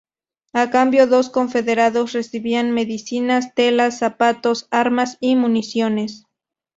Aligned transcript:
A 0.53 0.71
cambio 0.71 1.05
los 1.05 1.29
confederados 1.29 2.13
recibían 2.13 2.71
medicinas, 2.71 3.53
telas, 3.53 3.99
zapatos, 3.99 4.67
armas 4.71 5.17
y 5.19 5.35
municiones. 5.35 6.25